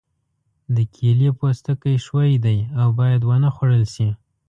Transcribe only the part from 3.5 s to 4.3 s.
خوړل شي.